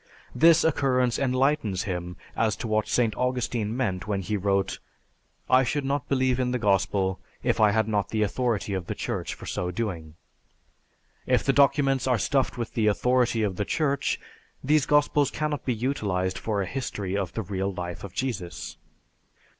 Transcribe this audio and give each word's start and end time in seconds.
This 0.33 0.63
occurrence 0.63 1.19
enlightens 1.19 1.83
him 1.83 2.17
as 2.35 2.55
to 2.55 2.67
what 2.67 2.87
St. 2.87 3.13
Augustine 3.15 3.77
meant 3.77 4.07
when 4.07 4.21
he 4.23 4.35
wrote, 4.35 4.79
"I 5.47 5.63
should 5.63 5.85
not 5.85 6.09
believe 6.09 6.39
in 6.39 6.49
the 6.49 6.57
Gospel 6.57 7.19
if 7.43 7.59
I 7.59 7.69
had 7.69 7.87
not 7.87 8.09
the 8.09 8.23
authority 8.23 8.73
of 8.73 8.87
the 8.87 8.95
Church 8.95 9.35
for 9.35 9.45
so 9.45 9.69
doing." 9.69 10.15
If 11.27 11.43
the 11.43 11.53
documents 11.53 12.07
are 12.07 12.17
stuffed 12.17 12.57
with 12.57 12.73
the 12.73 12.87
authority 12.87 13.43
of 13.43 13.57
the 13.57 13.63
Church, 13.79 14.19
these 14.63 14.87
Gospels 14.87 15.29
cannot 15.29 15.65
be 15.65 15.73
utilized 15.75 16.39
for 16.39 16.63
a 16.63 16.65
history 16.65 17.15
of 17.15 17.33
the 17.33 17.43
real 17.43 17.71
life 17.71 18.03
of 18.03 18.11
Jesus. 18.15 18.77